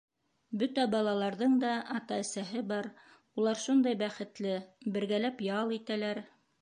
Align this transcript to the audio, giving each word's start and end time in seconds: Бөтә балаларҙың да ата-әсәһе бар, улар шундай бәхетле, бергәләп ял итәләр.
Бөтә 0.61 0.85
балаларҙың 0.93 1.51
да 1.63 1.73
ата-әсәһе 1.97 2.63
бар, 2.71 2.89
улар 3.43 3.61
шундай 3.65 4.01
бәхетле, 4.01 4.55
бергәләп 4.97 5.45
ял 5.51 5.77
итәләр. 5.81 6.23